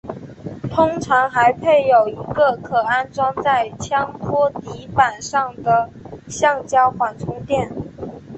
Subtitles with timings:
[0.71, 5.91] 通常还配有一个可安装在枪托底板上的
[6.27, 7.69] 橡胶缓冲垫。